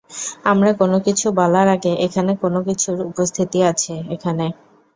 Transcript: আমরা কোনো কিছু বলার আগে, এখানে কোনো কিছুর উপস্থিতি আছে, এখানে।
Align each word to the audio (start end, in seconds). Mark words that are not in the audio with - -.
আমরা 0.45 0.71
কোনো 0.81 0.97
কিছু 1.05 1.27
বলার 1.39 1.67
আগে, 1.75 1.91
এখানে 2.05 2.31
কোনো 2.43 2.59
কিছুর 2.67 2.97
উপস্থিতি 3.09 3.59
আছে, 3.71 3.93
এখানে। 4.15 4.45